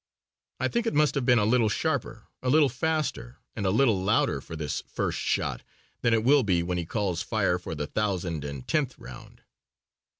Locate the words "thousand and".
7.85-8.67